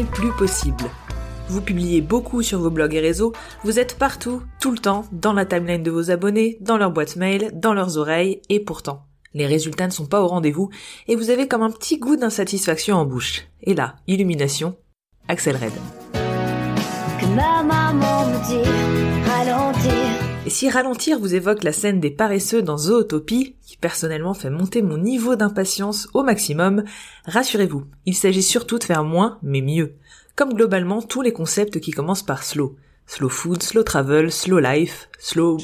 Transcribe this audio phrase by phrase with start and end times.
[0.00, 0.84] plus possible.
[1.48, 3.32] Vous publiez beaucoup sur vos blogs et réseaux,
[3.62, 7.16] vous êtes partout, tout le temps, dans la timeline de vos abonnés, dans leur boîte
[7.16, 10.70] mail, dans leurs oreilles, et pourtant, les résultats ne sont pas au rendez-vous,
[11.08, 13.42] et vous avez comme un petit goût d'insatisfaction en bouche.
[13.62, 14.76] Et là, illumination,
[15.28, 15.72] Axel Red.
[20.52, 24.98] Si ralentir vous évoque la scène des paresseux dans Zootopie, qui personnellement fait monter mon
[24.98, 26.84] niveau d'impatience au maximum,
[27.24, 29.94] rassurez-vous, il s'agit surtout de faire moins mais mieux.
[30.36, 32.76] Comme globalement tous les concepts qui commencent par slow.
[33.06, 35.56] Slow food, slow travel, slow life, slow...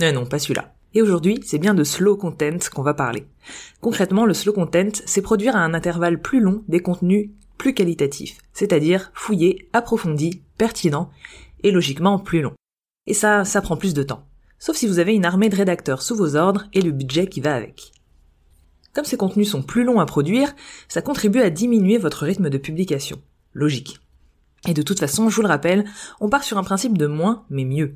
[0.00, 0.77] Non, non, pas celui-là.
[0.94, 3.26] Et aujourd'hui, c'est bien de slow content qu'on va parler.
[3.80, 8.38] Concrètement, le slow content, c'est produire à un intervalle plus long des contenus plus qualitatifs,
[8.52, 11.10] c'est-à-dire fouillés, approfondis, pertinents,
[11.64, 12.54] et logiquement plus longs.
[13.06, 14.24] Et ça, ça prend plus de temps.
[14.58, 17.40] Sauf si vous avez une armée de rédacteurs sous vos ordres et le budget qui
[17.40, 17.92] va avec.
[18.94, 20.54] Comme ces contenus sont plus longs à produire,
[20.88, 23.20] ça contribue à diminuer votre rythme de publication.
[23.52, 24.00] Logique.
[24.66, 25.84] Et de toute façon, je vous le rappelle,
[26.20, 27.94] on part sur un principe de moins mais mieux.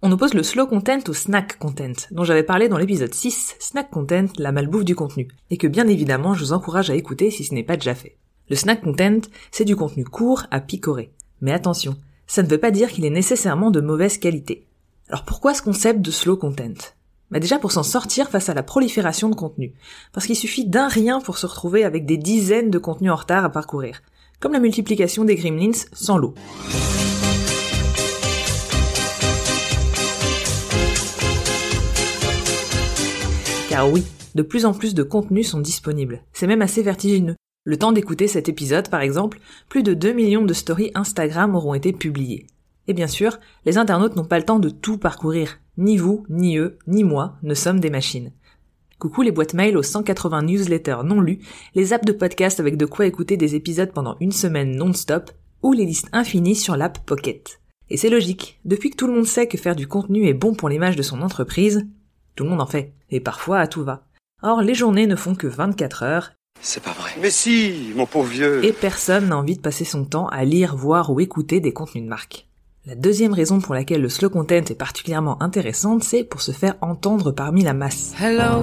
[0.00, 3.90] On oppose le slow content au snack content, dont j'avais parlé dans l'épisode 6, snack
[3.90, 7.42] content, la malbouffe du contenu, et que bien évidemment je vous encourage à écouter si
[7.42, 8.16] ce n'est pas déjà fait.
[8.48, 11.10] Le snack content, c'est du contenu court à picorer.
[11.40, 11.96] Mais attention,
[12.28, 14.68] ça ne veut pas dire qu'il est nécessairement de mauvaise qualité.
[15.08, 16.94] Alors pourquoi ce concept de slow content?
[17.32, 19.74] Bah déjà pour s'en sortir face à la prolifération de contenu.
[20.12, 23.44] Parce qu'il suffit d'un rien pour se retrouver avec des dizaines de contenus en retard
[23.44, 24.00] à parcourir.
[24.38, 26.34] Comme la multiplication des gremlins sans l'eau.
[33.78, 34.02] Car oui,
[34.34, 36.24] de plus en plus de contenus sont disponibles.
[36.32, 37.36] C'est même assez vertigineux.
[37.62, 41.74] Le temps d'écouter cet épisode, par exemple, plus de 2 millions de stories Instagram auront
[41.74, 42.48] été publiées.
[42.88, 45.60] Et bien sûr, les internautes n'ont pas le temps de tout parcourir.
[45.76, 48.32] Ni vous, ni eux, ni moi ne sommes des machines.
[48.98, 51.38] Coucou les boîtes mail aux 180 newsletters non lus,
[51.76, 55.30] les apps de podcast avec de quoi écouter des épisodes pendant une semaine non-stop,
[55.62, 57.60] ou les listes infinies sur l'app Pocket.
[57.90, 60.54] Et c'est logique, depuis que tout le monde sait que faire du contenu est bon
[60.54, 61.86] pour l'image de son entreprise,
[62.38, 64.04] tout le monde en fait, et parfois à tout va.
[64.44, 66.32] Or, les journées ne font que 24 heures.
[66.60, 67.10] C'est pas vrai.
[67.20, 68.64] Mais si, mon pauvre vieux.
[68.64, 72.04] Et personne n'a envie de passer son temps à lire, voir ou écouter des contenus
[72.04, 72.46] de marque.
[72.86, 76.76] La deuxième raison pour laquelle le slow content est particulièrement intéressante, c'est pour se faire
[76.80, 78.14] entendre parmi la masse.
[78.20, 78.62] Hello.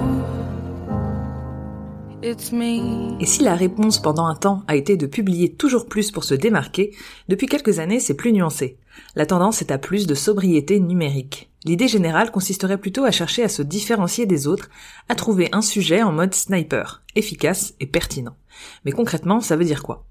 [2.22, 3.20] It's me.
[3.20, 6.34] Et si la réponse pendant un temps a été de publier toujours plus pour se
[6.34, 6.96] démarquer,
[7.28, 8.78] depuis quelques années c'est plus nuancé.
[9.16, 11.50] La tendance est à plus de sobriété numérique.
[11.66, 14.70] L'idée générale consisterait plutôt à chercher à se différencier des autres,
[15.08, 18.36] à trouver un sujet en mode sniper, efficace et pertinent.
[18.84, 20.06] Mais concrètement, ça veut dire quoi?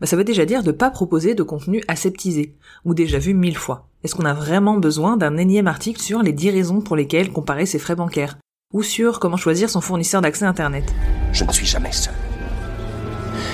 [0.00, 3.56] Bah, ça veut déjà dire de pas proposer de contenu aseptisé, ou déjà vu mille
[3.56, 3.86] fois.
[4.02, 7.66] Est-ce qu'on a vraiment besoin d'un énième article sur les 10 raisons pour lesquelles comparer
[7.66, 8.36] ses frais bancaires?
[8.72, 10.92] Ou sur comment choisir son fournisseur d'accès Internet?
[11.30, 12.14] Je ne suis jamais seul.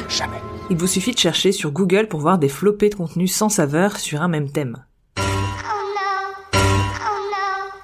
[0.08, 0.40] Jamais.
[0.70, 3.98] Il vous suffit de chercher sur Google pour voir des flopées de contenu sans saveur
[3.98, 4.82] sur un même thème.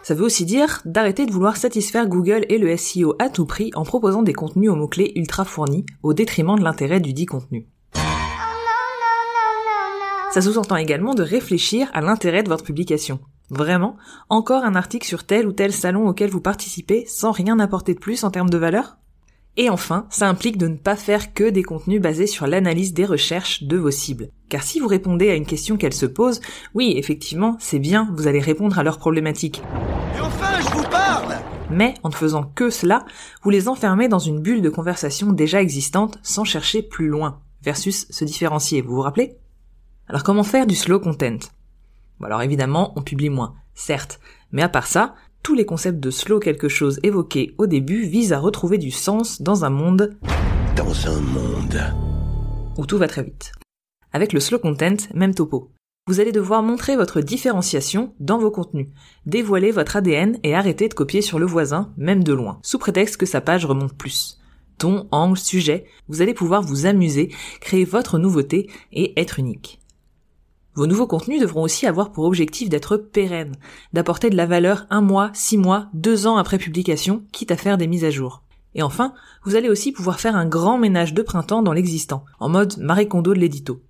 [0.09, 3.71] Ça veut aussi dire d'arrêter de vouloir satisfaire Google et le SEO à tout prix
[3.75, 7.67] en proposant des contenus aux mots-clés ultra fournis au détriment de l'intérêt du dit contenu.
[10.33, 13.21] Ça sous-entend également de réfléchir à l'intérêt de votre publication.
[13.51, 13.99] Vraiment,
[14.31, 18.01] encore un article sur tel ou tel salon auquel vous participez sans rien apporter de
[18.01, 18.97] plus en termes de valeur?
[19.61, 23.05] Et enfin, ça implique de ne pas faire que des contenus basés sur l'analyse des
[23.05, 24.29] recherches de vos cibles.
[24.49, 26.41] Car si vous répondez à une question qu'elles se posent,
[26.75, 29.61] oui, effectivement, c'est bien, vous allez répondre à leurs problématiques.
[30.17, 31.35] Et enfin, je vous parle
[31.71, 33.05] mais en ne faisant que cela,
[33.43, 38.07] vous les enfermez dans une bulle de conversation déjà existante sans chercher plus loin, versus
[38.09, 39.37] se différencier, vous vous rappelez?
[40.09, 41.41] Alors comment faire du slow content?
[42.25, 44.19] Alors évidemment, on publie moins, certes,
[44.51, 48.33] mais à part ça, tous les concepts de slow quelque chose évoqués au début visent
[48.33, 50.17] à retrouver du sens dans un monde...
[50.77, 51.81] Dans un monde...
[52.77, 53.53] Où tout va très vite.
[54.13, 55.71] Avec le slow content, même topo.
[56.07, 58.89] Vous allez devoir montrer votre différenciation dans vos contenus,
[59.27, 63.19] dévoiler votre ADN et arrêter de copier sur le voisin, même de loin, sous prétexte
[63.19, 64.39] que sa page remonte plus.
[64.79, 67.31] Ton, angle, sujet, vous allez pouvoir vous amuser,
[67.61, 69.81] créer votre nouveauté et être unique.
[70.79, 73.57] Vos nouveaux contenus devront aussi avoir pour objectif d'être pérennes,
[73.93, 77.79] d'apporter de la valeur un mois, six mois, deux ans après publication, quitte à faire
[77.79, 78.45] des mises à jour.
[78.77, 82.49] Et enfin, vous allez aussi pouvoir faire un grand ménage de printemps dans l'existant, en
[82.49, 83.81] mode Marie Kondo de l'édito.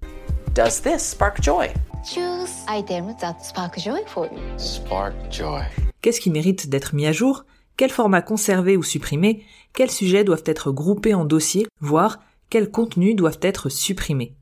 [0.54, 1.66] Does this spark joy?
[2.06, 4.40] Choose items that spark joy for you.
[4.56, 5.64] Spark joy.
[6.00, 7.44] Qu'est-ce qui mérite d'être mis à jour?
[7.76, 9.44] Quel format conserver ou supprimer?
[9.74, 12.18] Quels sujets doivent être groupés en dossiers, voire
[12.48, 14.37] quels contenus doivent être supprimés.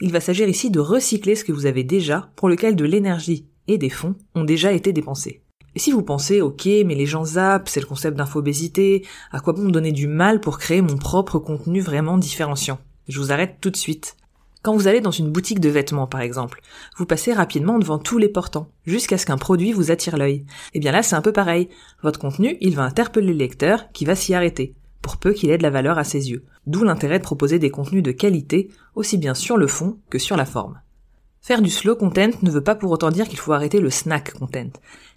[0.00, 3.46] Il va s'agir ici de recycler ce que vous avez déjà, pour lequel de l'énergie
[3.68, 5.42] et des fonds ont déjà été dépensés.
[5.74, 9.52] Et si vous pensez, ok, mais les gens zappent, c'est le concept d'infobésité, à quoi
[9.52, 12.78] bon me donner du mal pour créer mon propre contenu vraiment différenciant?
[13.08, 14.16] Je vous arrête tout de suite.
[14.62, 16.60] Quand vous allez dans une boutique de vêtements, par exemple,
[16.98, 20.34] vous passez rapidement devant tous les portants, jusqu'à ce qu'un produit vous attire l'œil.
[20.34, 21.70] Et eh bien là, c'est un peu pareil.
[22.02, 25.58] Votre contenu, il va interpeller le lecteur, qui va s'y arrêter, pour peu qu'il ait
[25.58, 26.44] de la valeur à ses yeux.
[26.66, 30.36] D'où l'intérêt de proposer des contenus de qualité, aussi bien sur le fond que sur
[30.36, 30.80] la forme.
[31.42, 34.34] Faire du slow content ne veut pas pour autant dire qu'il faut arrêter le snack
[34.34, 34.70] content.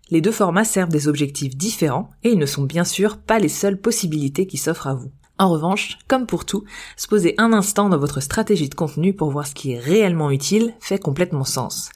[0.10, 3.50] Les deux formats servent des objectifs différents et ils ne sont bien sûr pas les
[3.50, 5.12] seules possibilités qui s'offrent à vous.
[5.40, 6.64] En revanche, comme pour tout,
[6.96, 10.32] se poser un instant dans votre stratégie de contenu pour voir ce qui est réellement
[10.32, 11.90] utile fait complètement sens.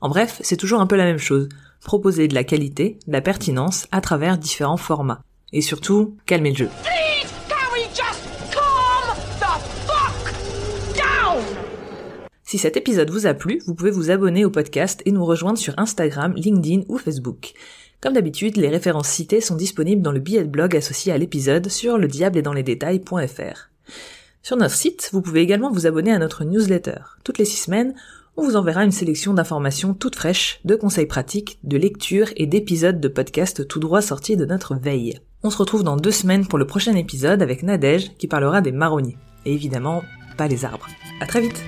[0.00, 1.48] En bref, c'est toujours un peu la même chose.
[1.84, 5.20] Proposer de la qualité, de la pertinence à travers différents formats.
[5.52, 6.68] Et surtout, calmer le jeu.
[12.48, 15.58] Si cet épisode vous a plu, vous pouvez vous abonner au podcast et nous rejoindre
[15.58, 17.54] sur Instagram, LinkedIn ou Facebook.
[18.00, 21.68] Comme d'habitude, les références citées sont disponibles dans le billet de blog associé à l'épisode
[21.68, 23.70] sur le diable et dans les détails.fr.
[24.42, 27.00] Sur notre site, vous pouvez également vous abonner à notre newsletter.
[27.24, 27.94] Toutes les six semaines,
[28.36, 33.00] on vous enverra une sélection d'informations toutes fraîches, de conseils pratiques, de lectures et d'épisodes
[33.00, 35.18] de podcasts tout droit sortis de notre veille.
[35.46, 38.72] On se retrouve dans deux semaines pour le prochain épisode avec Nadège qui parlera des
[38.72, 39.16] marronniers.
[39.44, 40.02] Et évidemment,
[40.36, 40.88] pas les arbres.
[41.20, 41.62] À très vite!